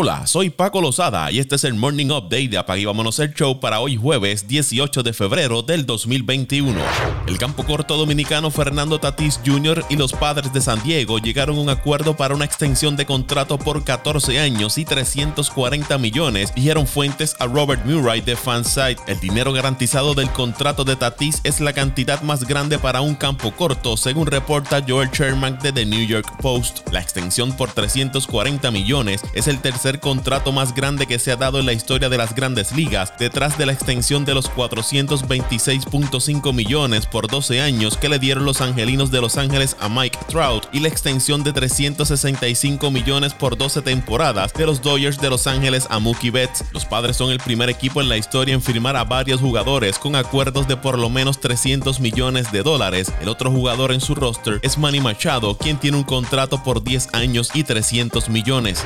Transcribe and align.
Hola, 0.00 0.28
soy 0.28 0.48
Paco 0.48 0.80
Lozada 0.80 1.28
y 1.32 1.40
este 1.40 1.56
es 1.56 1.64
el 1.64 1.74
Morning 1.74 2.06
Update 2.06 2.46
de 2.46 2.56
Apague 2.56 2.86
Vámonos 2.86 3.18
el 3.18 3.34
Show 3.34 3.58
para 3.58 3.80
hoy 3.80 3.96
jueves 3.96 4.46
18 4.46 5.02
de 5.02 5.12
febrero 5.12 5.62
del 5.62 5.86
2021. 5.86 6.80
El 7.26 7.36
campo 7.36 7.64
corto 7.64 7.96
dominicano 7.96 8.52
Fernando 8.52 9.00
Tatis 9.00 9.40
Jr. 9.44 9.84
y 9.90 9.96
los 9.96 10.12
padres 10.12 10.52
de 10.52 10.60
San 10.60 10.80
Diego 10.84 11.18
llegaron 11.18 11.58
a 11.58 11.62
un 11.62 11.68
acuerdo 11.68 12.16
para 12.16 12.36
una 12.36 12.44
extensión 12.44 12.94
de 12.94 13.06
contrato 13.06 13.58
por 13.58 13.82
14 13.82 14.38
años 14.38 14.78
y 14.78 14.84
340 14.84 15.98
millones, 15.98 16.54
dijeron 16.54 16.86
fuentes 16.86 17.34
a 17.40 17.46
Robert 17.46 17.84
Murray 17.84 18.20
de 18.20 18.36
Fansite. 18.36 19.02
El 19.08 19.18
dinero 19.18 19.52
garantizado 19.52 20.14
del 20.14 20.30
contrato 20.30 20.84
de 20.84 20.94
Tatis 20.94 21.40
es 21.42 21.58
la 21.58 21.72
cantidad 21.72 22.22
más 22.22 22.44
grande 22.44 22.78
para 22.78 23.00
un 23.00 23.16
campo 23.16 23.50
corto, 23.50 23.96
según 23.96 24.28
reporta 24.28 24.80
Joel 24.86 25.10
Sherman 25.10 25.58
de 25.58 25.72
The 25.72 25.84
New 25.84 26.06
York 26.06 26.40
Post. 26.40 26.86
La 26.92 27.00
extensión 27.00 27.56
por 27.56 27.72
340 27.72 28.70
millones 28.70 29.22
es 29.34 29.48
el 29.48 29.60
tercer 29.60 29.87
contrato 29.96 30.52
más 30.52 30.74
grande 30.74 31.06
que 31.06 31.18
se 31.18 31.32
ha 31.32 31.36
dado 31.36 31.58
en 31.58 31.64
la 31.64 31.72
historia 31.72 32.10
de 32.10 32.18
las 32.18 32.34
grandes 32.34 32.72
ligas, 32.72 33.14
detrás 33.18 33.56
de 33.56 33.64
la 33.64 33.72
extensión 33.72 34.26
de 34.26 34.34
los 34.34 34.52
426.5 34.52 36.52
millones 36.52 37.06
por 37.06 37.26
12 37.26 37.62
años 37.62 37.96
que 37.96 38.10
le 38.10 38.18
dieron 38.18 38.44
los 38.44 38.60
angelinos 38.60 39.10
de 39.10 39.22
Los 39.22 39.38
Ángeles 39.38 39.74
a 39.80 39.88
Mike 39.88 40.18
Trout 40.28 40.66
y 40.72 40.80
la 40.80 40.88
extensión 40.88 41.42
de 41.42 41.54
365 41.54 42.90
millones 42.90 43.32
por 43.32 43.56
12 43.56 43.80
temporadas 43.80 44.52
de 44.52 44.66
los 44.66 44.82
Dodgers 44.82 45.18
de 45.18 45.30
Los 45.30 45.46
Ángeles 45.46 45.86
a 45.88 45.98
Mookie 45.98 46.30
Betts. 46.30 46.62
Los 46.72 46.84
padres 46.84 47.16
son 47.16 47.30
el 47.30 47.38
primer 47.38 47.70
equipo 47.70 48.02
en 48.02 48.10
la 48.10 48.18
historia 48.18 48.52
en 48.52 48.60
firmar 48.60 48.96
a 48.96 49.04
varios 49.04 49.40
jugadores 49.40 49.98
con 49.98 50.16
acuerdos 50.16 50.68
de 50.68 50.76
por 50.76 50.98
lo 50.98 51.08
menos 51.08 51.40
300 51.40 52.00
millones 52.00 52.52
de 52.52 52.62
dólares. 52.62 53.10
El 53.22 53.30
otro 53.30 53.50
jugador 53.50 53.92
en 53.92 54.02
su 54.02 54.14
roster 54.14 54.60
es 54.62 54.76
Manny 54.76 55.00
Machado, 55.00 55.56
quien 55.56 55.78
tiene 55.78 55.96
un 55.96 56.04
contrato 56.04 56.62
por 56.62 56.84
10 56.84 57.14
años 57.14 57.50
y 57.54 57.64
300 57.64 58.28
millones. 58.28 58.84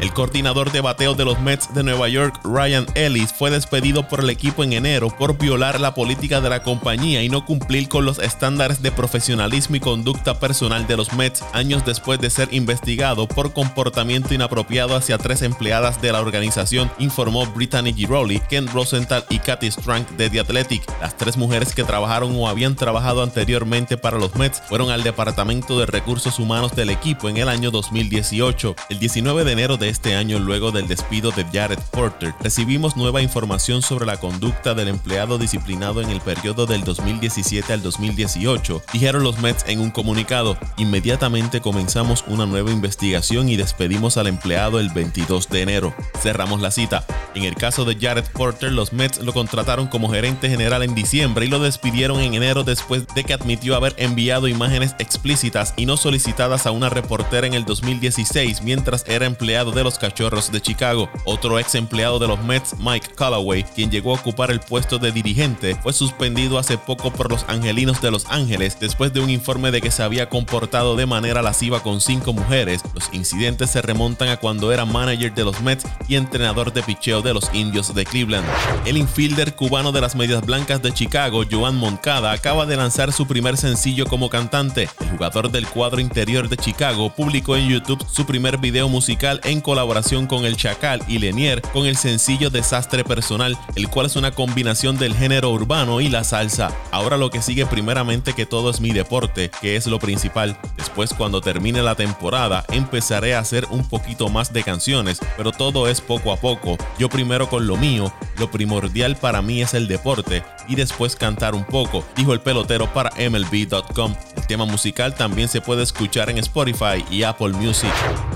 El 0.00 0.12
coordinador 0.12 0.41
de 0.42 0.80
bateo 0.80 1.14
de 1.14 1.24
los 1.24 1.40
Mets 1.40 1.72
de 1.72 1.84
Nueva 1.84 2.08
York, 2.08 2.40
Ryan 2.42 2.84
Ellis, 2.96 3.32
fue 3.32 3.48
despedido 3.48 4.08
por 4.08 4.20
el 4.20 4.28
equipo 4.28 4.64
en 4.64 4.72
enero 4.72 5.08
por 5.08 5.38
violar 5.38 5.78
la 5.78 5.94
política 5.94 6.40
de 6.40 6.50
la 6.50 6.64
compañía 6.64 7.22
y 7.22 7.28
no 7.28 7.44
cumplir 7.44 7.88
con 7.88 8.04
los 8.04 8.18
estándares 8.18 8.82
de 8.82 8.90
profesionalismo 8.90 9.76
y 9.76 9.80
conducta 9.80 10.40
personal 10.40 10.88
de 10.88 10.96
los 10.96 11.12
Mets 11.12 11.44
años 11.52 11.84
después 11.86 12.20
de 12.20 12.28
ser 12.28 12.52
investigado 12.52 13.28
por 13.28 13.52
comportamiento 13.52 14.34
inapropiado 14.34 14.96
hacia 14.96 15.16
tres 15.16 15.42
empleadas 15.42 16.02
de 16.02 16.10
la 16.10 16.20
organización, 16.20 16.90
informó 16.98 17.46
Brittany 17.46 17.94
Giroli, 17.94 18.40
Ken 18.40 18.66
Rosenthal 18.66 19.24
y 19.30 19.38
Kathy 19.38 19.70
Strang 19.70 20.04
de 20.16 20.28
The 20.28 20.40
Athletic. 20.40 20.82
Las 21.00 21.16
tres 21.16 21.36
mujeres 21.36 21.72
que 21.72 21.84
trabajaron 21.84 22.34
o 22.36 22.48
habían 22.48 22.74
trabajado 22.74 23.22
anteriormente 23.22 23.96
para 23.96 24.18
los 24.18 24.34
Mets 24.34 24.60
fueron 24.68 24.90
al 24.90 25.04
Departamento 25.04 25.78
de 25.78 25.86
Recursos 25.86 26.40
Humanos 26.40 26.74
del 26.74 26.90
equipo 26.90 27.28
en 27.28 27.36
el 27.36 27.48
año 27.48 27.70
2018. 27.70 28.74
El 28.90 28.98
19 28.98 29.44
de 29.44 29.52
enero 29.52 29.76
de 29.76 29.88
este 29.88 30.16
año 30.16 30.21
luego 30.30 30.70
del 30.70 30.86
despido 30.86 31.32
de 31.32 31.44
Jared 31.52 31.78
Porter, 31.90 32.32
recibimos 32.40 32.96
nueva 32.96 33.22
información 33.22 33.82
sobre 33.82 34.06
la 34.06 34.18
conducta 34.18 34.72
del 34.74 34.88
empleado 34.88 35.36
disciplinado 35.36 36.00
en 36.00 36.10
el 36.10 36.20
periodo 36.20 36.66
del 36.66 36.84
2017 36.84 37.72
al 37.72 37.82
2018, 37.82 38.82
dijeron 38.92 39.24
los 39.24 39.40
Mets 39.40 39.64
en 39.66 39.80
un 39.80 39.90
comunicado. 39.90 40.56
Inmediatamente 40.76 41.60
comenzamos 41.60 42.24
una 42.28 42.46
nueva 42.46 42.70
investigación 42.70 43.48
y 43.48 43.56
despedimos 43.56 44.16
al 44.16 44.28
empleado 44.28 44.78
el 44.78 44.90
22 44.90 45.48
de 45.48 45.62
enero. 45.62 45.94
Cerramos 46.20 46.60
la 46.60 46.70
cita. 46.70 47.04
En 47.34 47.44
el 47.44 47.56
caso 47.56 47.84
de 47.84 47.96
Jared 47.96 48.24
Porter, 48.32 48.70
los 48.70 48.92
Mets 48.92 49.20
lo 49.22 49.32
contrataron 49.32 49.88
como 49.88 50.10
gerente 50.10 50.48
general 50.48 50.82
en 50.82 50.94
diciembre 50.94 51.46
y 51.46 51.48
lo 51.48 51.58
despidieron 51.58 52.20
en 52.20 52.34
enero 52.34 52.62
después 52.62 53.06
de 53.14 53.24
que 53.24 53.34
admitió 53.34 53.74
haber 53.74 53.94
enviado 53.96 54.46
imágenes 54.46 54.94
explícitas 54.98 55.74
y 55.76 55.86
no 55.86 55.96
solicitadas 55.96 56.66
a 56.66 56.70
una 56.70 56.90
reportera 56.90 57.46
en 57.46 57.54
el 57.54 57.64
2016 57.64 58.62
mientras 58.62 59.04
era 59.08 59.26
empleado 59.26 59.72
de 59.72 59.82
los 59.82 59.98
Cachorros 60.12 60.52
de 60.52 60.60
Chicago. 60.60 61.08
Otro 61.24 61.58
ex 61.58 61.74
empleado 61.74 62.18
de 62.18 62.28
los 62.28 62.38
Mets, 62.44 62.74
Mike 62.78 63.14
Callaway, 63.16 63.64
quien 63.64 63.90
llegó 63.90 64.10
a 64.10 64.20
ocupar 64.20 64.50
el 64.50 64.60
puesto 64.60 64.98
de 64.98 65.10
dirigente, 65.10 65.74
fue 65.82 65.94
suspendido 65.94 66.58
hace 66.58 66.76
poco 66.76 67.10
por 67.10 67.30
los 67.30 67.46
Angelinos 67.48 68.02
de 68.02 68.10
Los 68.10 68.26
Ángeles 68.26 68.78
después 68.78 69.14
de 69.14 69.20
un 69.20 69.30
informe 69.30 69.70
de 69.70 69.80
que 69.80 69.90
se 69.90 70.02
había 70.02 70.28
comportado 70.28 70.96
de 70.96 71.06
manera 71.06 71.40
lasciva 71.40 71.82
con 71.82 72.02
cinco 72.02 72.34
mujeres. 72.34 72.82
Los 72.92 73.08
incidentes 73.14 73.70
se 73.70 73.80
remontan 73.80 74.28
a 74.28 74.36
cuando 74.36 74.70
era 74.70 74.84
manager 74.84 75.32
de 75.32 75.44
los 75.44 75.62
Mets 75.62 75.86
y 76.08 76.16
entrenador 76.16 76.74
de 76.74 76.82
picheo 76.82 77.22
de 77.22 77.32
los 77.32 77.48
Indios 77.54 77.94
de 77.94 78.04
Cleveland. 78.04 78.46
El 78.84 78.98
infielder 78.98 79.56
cubano 79.56 79.92
de 79.92 80.02
las 80.02 80.14
Medias 80.14 80.44
Blancas 80.44 80.82
de 80.82 80.92
Chicago, 80.92 81.44
Joan 81.50 81.76
Moncada, 81.76 82.32
acaba 82.32 82.66
de 82.66 82.76
lanzar 82.76 83.14
su 83.14 83.26
primer 83.26 83.56
sencillo 83.56 84.04
como 84.04 84.28
cantante. 84.28 84.90
El 85.00 85.10
jugador 85.12 85.50
del 85.50 85.66
cuadro 85.66 86.00
interior 86.00 86.50
de 86.50 86.58
Chicago 86.58 87.14
publicó 87.14 87.56
en 87.56 87.70
YouTube 87.70 88.04
su 88.12 88.26
primer 88.26 88.58
video 88.58 88.90
musical 88.90 89.40
en 89.44 89.62
colaboración 89.62 90.01
con 90.28 90.44
el 90.44 90.56
Chacal 90.56 91.00
y 91.06 91.20
Lenier 91.20 91.62
con 91.62 91.86
el 91.86 91.96
sencillo 91.96 92.50
Desastre 92.50 93.04
Personal, 93.04 93.56
el 93.76 93.88
cual 93.88 94.06
es 94.06 94.16
una 94.16 94.32
combinación 94.32 94.98
del 94.98 95.14
género 95.14 95.50
urbano 95.50 96.00
y 96.00 96.08
la 96.08 96.24
salsa. 96.24 96.72
Ahora 96.90 97.16
lo 97.16 97.30
que 97.30 97.40
sigue 97.40 97.66
primeramente 97.66 98.34
que 98.34 98.44
todo 98.44 98.68
es 98.68 98.80
mi 98.80 98.90
deporte, 98.90 99.50
que 99.60 99.76
es 99.76 99.86
lo 99.86 100.00
principal. 100.00 100.58
Después 100.76 101.14
cuando 101.14 101.40
termine 101.40 101.82
la 101.82 101.94
temporada 101.94 102.64
empezaré 102.72 103.34
a 103.34 103.38
hacer 103.38 103.64
un 103.70 103.88
poquito 103.88 104.28
más 104.28 104.52
de 104.52 104.64
canciones, 104.64 105.20
pero 105.36 105.52
todo 105.52 105.88
es 105.88 106.00
poco 106.00 106.32
a 106.32 106.36
poco. 106.36 106.76
Yo 106.98 107.08
primero 107.08 107.48
con 107.48 107.66
lo 107.68 107.76
mío, 107.76 108.12
lo 108.38 108.50
primordial 108.50 109.16
para 109.16 109.40
mí 109.40 109.62
es 109.62 109.72
el 109.72 109.86
deporte 109.86 110.42
y 110.68 110.74
después 110.74 111.14
cantar 111.14 111.54
un 111.54 111.64
poco, 111.64 112.04
dijo 112.16 112.32
el 112.32 112.40
pelotero 112.40 112.92
para 112.92 113.10
MLB.com. 113.10 114.14
Tema 114.52 114.66
musical 114.66 115.14
también 115.14 115.48
se 115.48 115.62
puede 115.62 115.82
escuchar 115.82 116.28
en 116.28 116.36
Spotify 116.36 117.02
y 117.10 117.22
Apple 117.22 117.54
Music. 117.54 117.90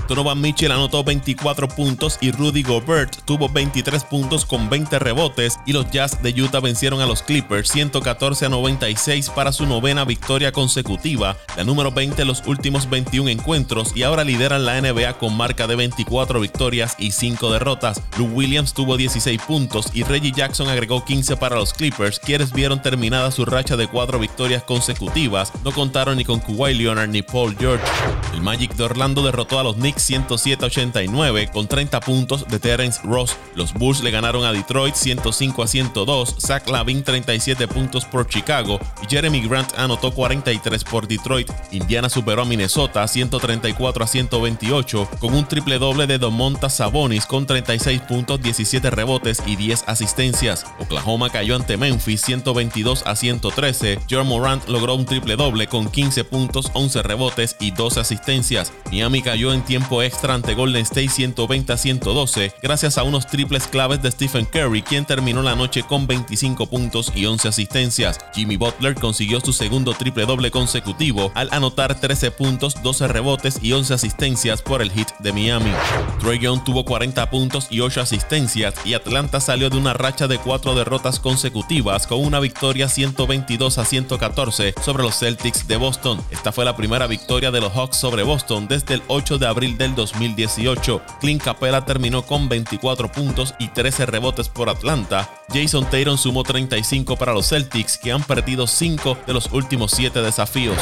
Donovan 0.09 0.41
Mitchell 0.41 0.73
anotó 0.73 1.05
24 1.05 1.69
puntos 1.69 2.17
y 2.23 2.31
Rudy 2.31 2.63
Gobert 2.63 3.17
tuvo 3.27 3.51
23 3.51 4.05
puntos 4.05 4.47
con 4.47 4.71
20 4.71 4.99
rebotes 4.99 5.59
y 5.67 5.75
los 5.75 5.91
Jazz 5.91 6.23
de 6.23 6.31
Utah 6.41 6.61
vencieron 6.61 7.03
a 7.03 7.07
los 7.07 7.23
Clippers 7.23 7.69
114 7.69 8.47
a 8.47 8.49
96 8.49 9.29
para 9.29 9.53
su 9.53 9.67
novena 9.67 10.07
victoria 10.07 10.53
consecutiva, 10.53 11.37
la 11.55 11.65
número 11.65 11.91
20 11.91 12.23
en 12.23 12.29
los 12.29 12.47
últimos 12.47 12.89
21 12.89 13.29
encuentros 13.29 13.95
y 13.95 14.05
ahora 14.05 14.25
lideran 14.25 14.65
la 14.65 14.81
NBA 14.81 15.19
con 15.19 15.37
marca 15.37 15.67
de 15.67 15.77
24 15.77 16.41
victorias 16.41 16.97
y 16.99 17.11
5 17.11 17.53
derrotas. 17.53 18.01
Lou 18.17 18.29
Williams 18.29 18.73
tuvo 18.73 18.97
16 18.97 19.43
puntos 19.43 19.91
y 19.93 20.03
Reggie 20.05 20.33
Jackson 20.33 20.69
agregó 20.69 21.05
15 21.05 21.37
para 21.37 21.57
los 21.57 21.75
Clippers, 21.75 22.21
quienes 22.21 22.53
vieron 22.53 22.81
terminada 22.81 23.31
su 23.33 23.45
racha 23.45 23.77
de 23.77 23.89
4 23.89 24.19
victorias 24.19 24.63
consecutivas, 24.63 25.53
no 25.63 25.73
contaron 25.73 26.06
ni 26.15 26.25
con 26.25 26.41
Kawhi 26.41 26.75
Leonard 26.75 27.09
ni 27.09 27.23
Paul 27.23 27.57
George. 27.59 27.85
El 28.33 28.43
Magic 28.43 28.75
de 28.75 28.85
Orlando 28.85 29.23
derrotó 29.23 29.59
a 29.59 29.65
los 29.65 29.77
Knicks 29.77 30.03
107 30.03 30.65
a 30.65 30.67
89 30.67 31.51
con 31.53 31.67
30 31.67 32.01
puntos 32.01 32.47
de 32.47 32.59
Terence 32.59 33.01
Ross. 33.03 33.37
Los 33.55 33.73
Bulls 33.73 34.03
le 34.03 34.11
ganaron 34.11 34.45
a 34.45 34.53
Detroit 34.53 34.95
105 34.95 35.63
a 35.63 35.67
102, 35.67 36.37
Zach 36.39 36.69
Lavin 36.69 37.03
37 37.03 37.67
puntos 37.67 38.05
por 38.05 38.29
Chicago 38.29 38.79
y 39.03 39.07
Jeremy 39.09 39.41
Grant 39.41 39.73
anotó 39.79 40.13
43 40.13 40.85
por 40.85 41.09
Detroit. 41.09 41.51
Indiana 41.73 42.09
superó 42.09 42.43
a 42.43 42.45
Minnesota 42.45 43.07
134 43.09 44.05
a 44.05 44.07
128 44.07 45.09
con 45.19 45.35
un 45.35 45.47
triple 45.47 45.79
doble 45.79 46.07
de 46.07 46.19
Domonta 46.19 46.69
Sabonis 46.69 47.27
con 47.27 47.47
36 47.47 48.03
puntos, 48.03 48.43
17 48.43 48.91
rebotes 48.91 49.43
y 49.47 49.57
10 49.57 49.85
asistencias. 49.87 50.67
Oklahoma 50.79 51.31
cayó 51.31 51.57
ante 51.57 51.77
Memphis 51.77 52.21
122 52.23 53.05
a 53.07 53.17
113. 53.17 53.99
John 54.11 54.27
Morant 54.27 54.69
logró 54.69 54.95
un 54.95 55.07
triple 55.07 55.37
doble 55.37 55.67
con 55.67 55.86
15 55.91 56.25
puntos, 56.25 56.71
11 56.75 57.03
rebotes 57.03 57.57
y 57.61 57.71
12 57.71 58.01
asistencias. 58.01 58.73
Miami 58.91 59.23
cayó 59.23 59.53
en 59.53 59.63
tiempo 59.63 60.03
extra 60.03 60.35
ante 60.35 60.55
Golden 60.55 60.83
State 60.83 61.09
120 61.09 61.73
a 61.73 61.77
112 61.77 62.55
gracias 62.63 62.99
a 62.99 63.03
unos 63.03 63.27
triples 63.27 63.67
claves 63.67 64.03
de 64.03 64.11
Stephen 64.11 64.45
Curry, 64.47 64.83
quien 64.83 65.05
terminó 65.05 65.43
la 65.43 65.55
noche 65.55 65.83
con 65.83 66.07
25 66.07 66.67
puntos 66.67 67.13
y 67.15 67.27
11 67.27 67.49
asistencias. 67.49 68.19
Jimmy 68.35 68.57
Butler 68.57 68.95
consiguió 68.95 69.41
su 69.41 69.53
segundo 69.53 69.95
triple 69.95 70.27
doble 70.27 70.51
consecutivo 70.51 71.31
al 71.35 71.49
anotar 71.53 71.99
13 71.99 72.31
puntos, 72.31 72.83
12 72.83 73.09
rebotes 73.09 73.59
y 73.63 73.73
11 73.73 73.95
asistencias 73.95 74.63
por 74.63 74.83
el 74.83 74.91
hit 74.91 75.09
de 75.19 75.33
Miami. 75.33 75.73
Trey 76.21 76.39
Young 76.39 76.65
tuvo 76.65 76.85
40 76.85 77.31
puntos 77.31 77.67
y 77.71 77.81
8 77.81 78.01
asistencias 78.01 78.75
y 78.85 78.95
Atlanta 78.95 79.41
salió 79.41 79.71
de 79.71 79.77
una 79.77 79.93
racha 79.93 80.29
de 80.29 80.39
4 80.39 80.75
derrotas 80.75 81.21
consecutivas 81.21 82.07
con 82.07 82.25
una 82.25 82.41
victoria 82.41 82.89
122 82.89 83.79
a 83.79 83.85
114 83.85 84.75
sobre 84.85 85.03
los 85.03 85.19
Celtics 85.19 85.67
de 85.67 85.76
Boston. 85.77 86.23
Esta 86.31 86.53
fue 86.53 86.65
la 86.65 86.77
primera 86.77 87.07
victoria 87.07 87.51
de 87.51 87.61
los 87.61 87.73
Hawks 87.73 87.97
sobre 87.97 88.23
Boston 88.23 88.69
desde 88.69 88.95
el 88.95 89.03
8 89.09 89.39
de 89.39 89.47
abril 89.47 89.79
del 89.79 89.95
2018. 89.95 91.03
Clint 91.21 91.43
Capella 91.43 91.85
terminó 91.85 92.23
con 92.23 92.49
24 92.49 93.11
puntos 93.13 93.55
y 93.59 93.69
13 93.69 94.07
rebotes 94.07 94.49
por 94.49 94.69
Atlanta. 94.69 95.29
Jason 95.53 95.89
Tatum 95.89 96.19
sumó 96.19 96.43
35 96.43 97.17
para 97.17 97.33
los 97.33 97.49
Celtics, 97.49 97.99
que 97.99 98.13
han 98.13 98.23
perdido 98.23 98.67
5 98.67 99.19
de 99.27 99.33
los 99.33 99.53
últimos 99.53 99.93
7 99.93 100.21
desafíos. 100.21 100.77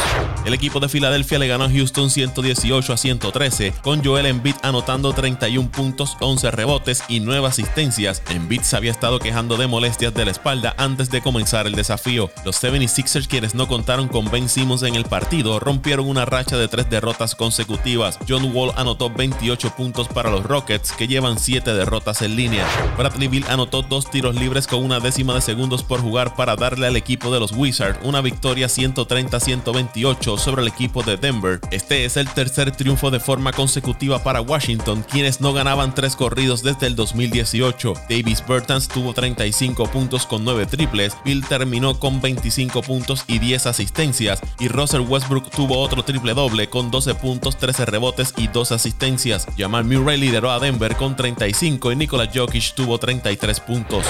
El 0.46 0.54
equipo 0.54 0.80
de 0.80 0.88
Filadelfia 0.88 1.38
le 1.38 1.48
ganó 1.48 1.64
a 1.64 1.70
Houston 1.70 2.10
118 2.10 2.92
a 2.92 2.96
113, 2.96 3.74
con 3.82 4.02
Joel 4.02 4.26
Embiid 4.26 4.54
anotando 4.62 5.12
31 5.12 5.70
puntos, 5.70 6.16
11 6.20 6.50
rebotes 6.50 7.04
y 7.08 7.20
9 7.20 7.46
asistencias. 7.46 8.22
Embiid 8.30 8.62
se 8.62 8.76
había 8.76 8.90
estado 8.90 9.18
quejando 9.18 9.56
de 9.56 9.66
molestias 9.66 10.14
de 10.14 10.24
la 10.24 10.30
espalda 10.30 10.74
antes 10.78 11.10
de 11.10 11.20
comenzar 11.20 11.66
el 11.66 11.74
desafío. 11.74 12.30
Los 12.44 12.62
76ers, 12.62 13.28
quienes 13.28 13.54
no 13.54 13.68
contaron 13.68 14.08
con 14.08 14.30
Ben 14.30 14.48
Simmons 14.48 14.82
en 14.84 14.94
el 14.94 15.04
partido 15.04 15.58
rompieron 15.60 16.08
una 16.08 16.24
racha 16.24 16.56
de 16.56 16.68
tres 16.68 16.88
derrotas 16.90 17.34
consecutivas. 17.34 18.18
John 18.28 18.50
Wall 18.54 18.72
anotó 18.76 19.10
28 19.10 19.74
puntos 19.76 20.08
para 20.08 20.30
los 20.30 20.44
Rockets, 20.44 20.92
que 20.92 21.08
llevan 21.08 21.38
7 21.38 21.74
derrotas 21.74 22.22
en 22.22 22.36
línea. 22.36 22.66
Bradley 22.96 23.28
Bill 23.28 23.44
anotó 23.48 23.82
dos 23.82 24.10
tiros 24.10 24.34
libres 24.34 24.66
con 24.66 24.84
una 24.84 25.00
décima 25.00 25.34
de 25.34 25.40
segundos 25.40 25.82
por 25.82 26.00
jugar 26.00 26.34
para 26.36 26.56
darle 26.56 26.86
al 26.86 26.96
equipo 26.96 27.32
de 27.32 27.40
los 27.40 27.52
Wizards 27.52 27.98
una 28.02 28.20
victoria 28.20 28.66
130-128 28.66 30.38
sobre 30.38 30.62
el 30.62 30.68
equipo 30.68 31.02
de 31.02 31.16
Denver. 31.16 31.60
Este 31.70 32.04
es 32.04 32.16
el 32.16 32.28
tercer 32.28 32.70
triunfo 32.72 33.10
de 33.10 33.20
forma 33.20 33.52
consecutiva 33.52 34.22
para 34.22 34.40
Washington, 34.40 35.04
quienes 35.10 35.40
no 35.40 35.52
ganaban 35.52 35.94
tres 35.94 36.16
corridos 36.16 36.62
desde 36.62 36.86
el 36.86 36.96
2018. 36.96 37.94
Davis 38.08 38.44
Bertans 38.46 38.88
tuvo 38.88 39.12
35 39.12 39.86
puntos 39.86 40.26
con 40.26 40.44
9 40.44 40.66
triples, 40.66 41.16
Bill 41.24 41.44
terminó 41.44 41.98
con 41.98 42.20
25 42.20 42.82
puntos 42.82 43.24
y 43.26 43.38
10 43.38 43.66
asistencias, 43.66 44.40
y 44.58 44.68
Russell 44.74 45.02
Westbrook 45.02 45.50
tuvo 45.50 45.78
otro 45.78 46.02
triple 46.02 46.34
doble 46.34 46.68
con 46.68 46.90
12 46.90 47.14
puntos, 47.14 47.56
13 47.56 47.86
rebotes 47.86 48.34
y 48.36 48.48
2 48.48 48.72
asistencias. 48.72 49.46
Jamal 49.56 49.84
Murray 49.84 50.18
lideró 50.18 50.50
a 50.50 50.58
Denver 50.58 50.96
con 50.96 51.14
35 51.14 51.92
y 51.92 51.96
Nikola 51.96 52.28
Jokic 52.34 52.74
tuvo 52.74 52.98
33 52.98 53.60
puntos. 53.60 54.04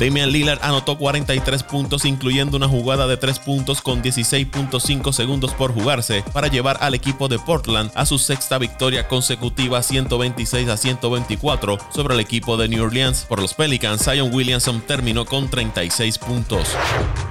Damian 0.00 0.30
Lillard 0.30 0.60
anotó 0.62 0.96
43 0.96 1.62
puntos, 1.64 2.06
incluyendo 2.06 2.56
una 2.56 2.66
jugada 2.66 3.06
de 3.06 3.18
3 3.18 3.40
puntos 3.40 3.82
con 3.82 4.02
16.5 4.02 5.12
segundos 5.12 5.52
por 5.52 5.74
jugarse 5.74 6.24
para 6.32 6.48
llevar 6.48 6.78
al 6.80 6.94
equipo 6.94 7.28
de 7.28 7.38
Portland 7.38 7.90
a 7.94 8.06
su 8.06 8.18
sexta 8.18 8.56
victoria 8.56 9.08
consecutiva 9.08 9.82
126 9.82 10.70
a 10.70 10.78
124 10.78 11.76
sobre 11.94 12.14
el 12.14 12.20
equipo 12.20 12.56
de 12.56 12.68
New 12.68 12.84
Orleans. 12.84 13.26
Por 13.28 13.42
los 13.42 13.52
Pelicans, 13.52 14.02
Zion 14.02 14.32
Williamson 14.32 14.80
terminó 14.80 15.26
con 15.26 15.50
36 15.50 16.16
puntos. 16.16 16.68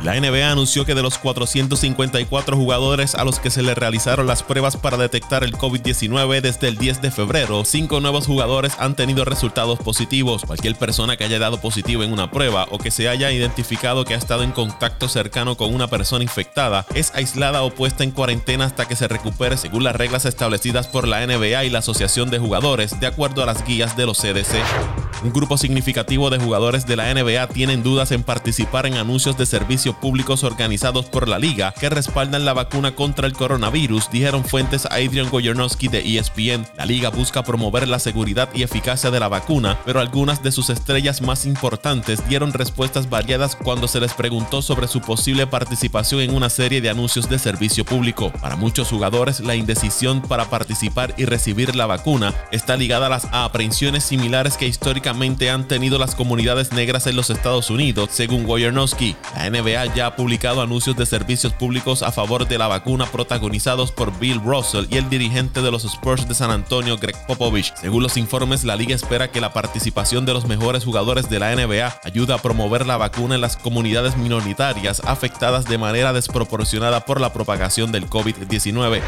La 0.03 0.19
NBA 0.19 0.51
anunció 0.51 0.85
que 0.85 0.93
de 0.93 1.01
los 1.01 1.17
454 1.17 2.55
jugadores 2.55 2.74
a 2.75 3.23
los 3.23 3.39
que 3.39 3.51
se 3.51 3.61
le 3.61 3.73
realizaron 3.73 4.27
las 4.27 4.43
pruebas 4.43 4.75
para 4.75 4.97
detectar 4.97 5.45
el 5.45 5.53
COVID-19 5.53 6.41
desde 6.41 6.67
el 6.67 6.77
10 6.77 7.01
de 7.01 7.09
febrero, 7.09 7.63
5 7.63 8.01
nuevos 8.01 8.27
jugadores 8.27 8.73
han 8.79 8.97
tenido 8.97 9.23
resultados 9.23 9.79
positivos. 9.79 10.41
Cualquier 10.45 10.75
persona 10.75 11.15
que 11.15 11.23
haya 11.23 11.39
dado 11.39 11.61
positivo 11.61 12.03
en 12.03 12.11
una 12.11 12.31
prueba 12.31 12.67
o 12.71 12.77
que 12.77 12.91
se 12.91 13.07
haya 13.07 13.31
identificado 13.31 14.03
que 14.03 14.13
ha 14.13 14.17
estado 14.17 14.43
en 14.43 14.51
contacto 14.51 15.07
cercano 15.07 15.55
con 15.55 15.73
una 15.73 15.87
persona 15.87 16.25
infectada 16.25 16.85
es 16.93 17.13
aislada 17.15 17.63
o 17.63 17.69
puesta 17.69 18.03
en 18.03 18.11
cuarentena 18.11 18.65
hasta 18.65 18.89
que 18.89 18.97
se 18.97 19.07
recupere 19.07 19.55
según 19.55 19.85
las 19.85 19.95
reglas 19.95 20.25
establecidas 20.25 20.87
por 20.87 21.07
la 21.07 21.25
NBA 21.25 21.63
y 21.63 21.69
la 21.69 21.79
Asociación 21.79 22.29
de 22.29 22.39
Jugadores, 22.39 22.99
de 22.99 23.07
acuerdo 23.07 23.41
a 23.41 23.45
las 23.45 23.65
guías 23.65 23.95
de 23.95 24.05
los 24.05 24.19
CDC. 24.19 25.04
Un 25.23 25.31
grupo 25.31 25.57
significativo 25.57 26.29
de 26.29 26.39
jugadores 26.39 26.85
de 26.85 26.97
la 26.97 27.11
NBA 27.13 27.47
tienen 27.47 27.83
dudas 27.83 28.11
en 28.11 28.21
participar 28.21 28.85
en 28.85 28.95
anuncios 28.95 29.37
de 29.37 29.45
servicios 29.45 29.95
públicos 29.95 30.43
organizados 30.43 31.05
por 31.05 31.27
la 31.27 31.39
liga 31.39 31.73
que 31.79 31.89
respaldan 31.89 32.45
la 32.45 32.53
vacuna 32.53 32.95
contra 32.95 33.25
el 33.25 33.33
coronavirus, 33.33 34.11
dijeron 34.11 34.43
fuentes 34.43 34.85
a 34.85 34.95
Adrian 34.95 35.29
Wojnarowski 35.31 35.87
de 35.87 36.17
ESPN. 36.17 36.67
La 36.77 36.85
liga 36.85 37.09
busca 37.09 37.43
promover 37.43 37.87
la 37.87 37.99
seguridad 37.99 38.49
y 38.53 38.63
eficacia 38.63 39.09
de 39.09 39.19
la 39.19 39.29
vacuna, 39.29 39.79
pero 39.85 39.99
algunas 39.99 40.43
de 40.43 40.51
sus 40.51 40.69
estrellas 40.69 41.21
más 41.21 41.45
importantes 41.45 42.27
dieron 42.27 42.53
respuestas 42.53 43.09
variadas 43.09 43.55
cuando 43.55 43.87
se 43.87 44.01
les 44.01 44.13
preguntó 44.13 44.61
sobre 44.61 44.87
su 44.87 45.01
posible 45.01 45.47
participación 45.47 46.21
en 46.21 46.35
una 46.35 46.49
serie 46.49 46.81
de 46.81 46.89
anuncios 46.89 47.29
de 47.29 47.39
servicio 47.39 47.85
público. 47.85 48.31
Para 48.41 48.57
muchos 48.57 48.89
jugadores, 48.89 49.39
la 49.39 49.55
indecisión 49.55 50.21
para 50.21 50.49
participar 50.49 51.13
y 51.17 51.25
recibir 51.25 51.75
la 51.75 51.85
vacuna 51.85 52.33
está 52.51 52.75
ligada 52.75 53.07
a 53.07 53.09
las 53.09 53.27
aprehensiones 53.31 54.03
similares 54.03 54.57
que 54.57 54.67
históricamente 54.67 55.04
han 55.07 55.67
tenido 55.67 55.99
las 55.99 56.15
comunidades 56.15 56.71
negras 56.71 57.05
en 57.05 57.15
los 57.15 57.29
Estados 57.29 57.69
Unidos, 57.69 58.09
según 58.11 58.45
Wojnarowski. 58.45 59.15
La 59.35 59.49
NBA 59.49 59.93
ya 59.93 60.07
ha 60.07 60.15
publicado 60.15 60.61
anuncios 60.61 60.95
de 60.95 61.05
servicios 61.05 61.53
públicos 61.53 62.01
a 62.01 62.11
favor 62.11 62.47
de 62.47 62.57
la 62.57 62.67
vacuna 62.67 63.05
protagonizados 63.05 63.91
por 63.91 64.17
Bill 64.17 64.41
Russell 64.43 64.85
y 64.89 64.97
el 64.97 65.09
dirigente 65.09 65.61
de 65.61 65.69
los 65.69 65.85
Spurs 65.85 66.27
de 66.27 66.33
San 66.33 66.49
Antonio, 66.49 66.97
Greg 66.97 67.15
Popovich. 67.27 67.73
Según 67.75 68.01
los 68.01 68.17
informes, 68.17 68.63
la 68.63 68.75
liga 68.75 68.95
espera 68.95 69.29
que 69.29 69.41
la 69.41 69.53
participación 69.53 70.25
de 70.25 70.33
los 70.33 70.47
mejores 70.47 70.83
jugadores 70.83 71.29
de 71.29 71.39
la 71.39 71.55
NBA 71.55 71.99
ayude 72.03 72.33
a 72.33 72.39
promover 72.39 72.87
la 72.87 72.97
vacuna 72.97 73.35
en 73.35 73.41
las 73.41 73.57
comunidades 73.57 74.17
minoritarias 74.17 75.01
afectadas 75.05 75.65
de 75.65 75.77
manera 75.77 76.13
desproporcionada 76.13 77.05
por 77.05 77.21
la 77.21 77.31
propagación 77.31 77.91
del 77.91 78.09
COVID-19. 78.09 79.01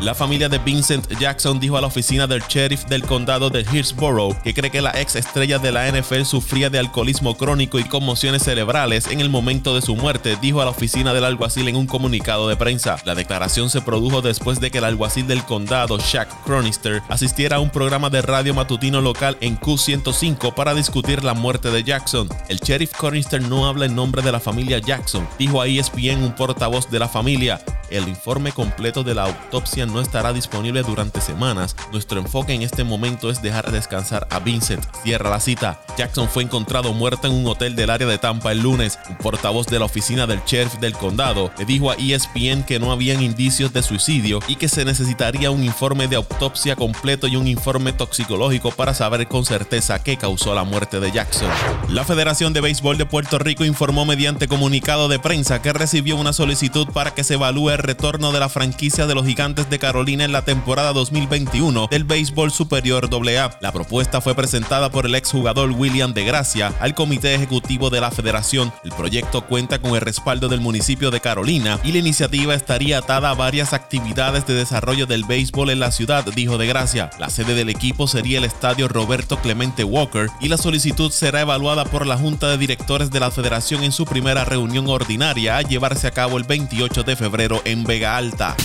La 0.00 0.14
familia 0.14 0.48
de 0.48 0.58
Vincent 0.58 1.08
Jackson 1.18 1.58
dijo 1.58 1.78
a 1.78 1.80
la 1.80 1.86
oficina 1.86 2.26
del 2.26 2.42
sheriff 2.48 2.84
del 2.84 3.02
condado 3.02 3.48
de 3.48 3.62
Hillsborough 3.62 4.36
que 4.42 4.52
cree 4.52 4.70
que 4.70 4.82
la 4.82 4.90
ex 5.00 5.16
de 5.38 5.70
la 5.70 5.88
NFL 5.88 6.24
sufría 6.24 6.68
de 6.68 6.80
alcoholismo 6.80 7.36
crónico 7.36 7.78
y 7.78 7.84
conmociones 7.84 8.42
cerebrales 8.42 9.06
en 9.06 9.20
el 9.20 9.30
momento 9.30 9.72
de 9.72 9.82
su 9.82 9.94
muerte, 9.94 10.36
dijo 10.42 10.60
a 10.60 10.64
la 10.64 10.72
oficina 10.72 11.14
del 11.14 11.24
alguacil 11.24 11.68
en 11.68 11.76
un 11.76 11.86
comunicado 11.86 12.48
de 12.48 12.56
prensa. 12.56 12.96
La 13.04 13.14
declaración 13.14 13.70
se 13.70 13.80
produjo 13.80 14.20
después 14.20 14.58
de 14.58 14.72
que 14.72 14.78
el 14.78 14.84
alguacil 14.84 15.28
del 15.28 15.44
condado, 15.44 15.96
Shaq 15.98 16.28
Cronister, 16.44 17.02
asistiera 17.08 17.58
a 17.58 17.60
un 17.60 17.70
programa 17.70 18.10
de 18.10 18.20
radio 18.20 18.52
matutino 18.52 19.00
local 19.00 19.36
en 19.40 19.60
Q105 19.60 20.54
para 20.54 20.74
discutir 20.74 21.22
la 21.22 21.34
muerte 21.34 21.70
de 21.70 21.84
Jackson. 21.84 22.28
El 22.48 22.58
sheriff 22.58 22.90
Cronister 22.98 23.40
no 23.40 23.68
habla 23.68 23.86
en 23.86 23.94
nombre 23.94 24.22
de 24.22 24.32
la 24.32 24.40
familia 24.40 24.80
Jackson, 24.80 25.26
dijo 25.38 25.62
a 25.62 25.68
ESPN 25.68 26.24
un 26.24 26.34
portavoz 26.34 26.90
de 26.90 26.98
la 26.98 27.08
familia. 27.08 27.60
El 27.90 28.08
informe 28.08 28.52
completo 28.52 29.02
de 29.02 29.14
la 29.14 29.24
autopsia 29.24 29.86
no 29.86 30.00
estará 30.00 30.32
disponible 30.32 30.82
durante 30.82 31.20
semanas. 31.20 31.74
Nuestro 31.92 32.20
enfoque 32.20 32.52
en 32.52 32.62
este 32.62 32.84
momento 32.84 33.30
es 33.30 33.40
dejar 33.40 33.70
descansar 33.72 34.26
a 34.30 34.40
Vincent. 34.40 34.84
Cierra 35.02 35.27
la 35.30 35.40
cita. 35.40 35.80
Jackson 35.96 36.28
fue 36.28 36.44
encontrado 36.44 36.92
muerto 36.92 37.26
en 37.26 37.34
un 37.34 37.46
hotel 37.46 37.74
del 37.74 37.90
área 37.90 38.06
de 38.06 38.18
Tampa 38.18 38.52
el 38.52 38.60
lunes. 38.60 38.98
Un 39.08 39.16
portavoz 39.16 39.66
de 39.66 39.80
la 39.80 39.86
oficina 39.86 40.26
del 40.26 40.40
sheriff 40.46 40.74
del 40.74 40.92
condado 40.92 41.50
le 41.58 41.64
dijo 41.64 41.90
a 41.90 41.94
ESPN 41.94 42.62
que 42.62 42.78
no 42.78 42.92
habían 42.92 43.20
indicios 43.20 43.72
de 43.72 43.82
suicidio 43.82 44.38
y 44.46 44.56
que 44.56 44.68
se 44.68 44.84
necesitaría 44.84 45.50
un 45.50 45.64
informe 45.64 46.06
de 46.06 46.16
autopsia 46.16 46.76
completo 46.76 47.26
y 47.26 47.36
un 47.36 47.48
informe 47.48 47.92
toxicológico 47.92 48.70
para 48.70 48.94
saber 48.94 49.26
con 49.26 49.44
certeza 49.44 50.02
qué 50.02 50.16
causó 50.16 50.54
la 50.54 50.64
muerte 50.64 51.00
de 51.00 51.10
Jackson. 51.10 51.50
La 51.88 52.04
Federación 52.04 52.52
de 52.52 52.60
Béisbol 52.60 52.96
de 52.96 53.06
Puerto 53.06 53.38
Rico 53.38 53.64
informó 53.64 54.04
mediante 54.04 54.46
comunicado 54.46 55.08
de 55.08 55.18
prensa 55.18 55.62
que 55.62 55.72
recibió 55.72 56.16
una 56.16 56.32
solicitud 56.32 56.86
para 56.92 57.12
que 57.12 57.24
se 57.24 57.34
evalúe 57.34 57.70
el 57.70 57.78
retorno 57.78 58.30
de 58.30 58.40
la 58.40 58.48
franquicia 58.48 59.06
de 59.06 59.14
los 59.14 59.26
Gigantes 59.26 59.68
de 59.68 59.78
Carolina 59.78 60.24
en 60.24 60.32
la 60.32 60.42
temporada 60.42 60.92
2021 60.92 61.88
del 61.90 62.04
béisbol 62.04 62.52
superior 62.52 63.08
AA. 63.12 63.58
La 63.60 63.72
propuesta 63.72 64.20
fue 64.20 64.34
presentada 64.34 64.90
por 64.90 65.06
el 65.06 65.14
exjugador 65.18 65.72
William 65.72 66.14
de 66.14 66.24
Gracia 66.24 66.72
al 66.80 66.94
comité 66.94 67.34
ejecutivo 67.34 67.90
de 67.90 68.00
la 68.00 68.10
federación. 68.10 68.72
El 68.84 68.92
proyecto 68.92 69.42
cuenta 69.42 69.80
con 69.80 69.94
el 69.94 70.00
respaldo 70.00 70.48
del 70.48 70.60
municipio 70.60 71.10
de 71.10 71.20
Carolina 71.20 71.78
y 71.84 71.92
la 71.92 71.98
iniciativa 71.98 72.54
estaría 72.54 72.98
atada 72.98 73.30
a 73.30 73.34
varias 73.34 73.72
actividades 73.72 74.46
de 74.46 74.54
desarrollo 74.54 75.06
del 75.06 75.24
béisbol 75.24 75.70
en 75.70 75.80
la 75.80 75.90
ciudad, 75.90 76.24
dijo 76.24 76.58
de 76.58 76.66
Gracia. 76.66 77.10
La 77.18 77.30
sede 77.30 77.54
del 77.54 77.68
equipo 77.68 78.06
sería 78.06 78.38
el 78.38 78.44
estadio 78.44 78.88
Roberto 78.88 79.38
Clemente 79.38 79.84
Walker 79.84 80.28
y 80.40 80.48
la 80.48 80.56
solicitud 80.56 81.10
será 81.10 81.40
evaluada 81.42 81.84
por 81.84 82.06
la 82.06 82.16
Junta 82.16 82.48
de 82.48 82.58
Directores 82.58 83.10
de 83.10 83.20
la 83.20 83.30
Federación 83.30 83.82
en 83.84 83.92
su 83.92 84.04
primera 84.04 84.44
reunión 84.44 84.88
ordinaria 84.88 85.56
a 85.56 85.62
llevarse 85.62 86.06
a 86.06 86.12
cabo 86.12 86.38
el 86.38 86.44
28 86.44 87.02
de 87.02 87.16
febrero 87.16 87.60
en 87.64 87.84
Vega 87.84 88.16
Alta. 88.16 88.56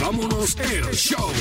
Vámonos 0.00 0.56
el 0.56 0.94
show. 0.94 1.32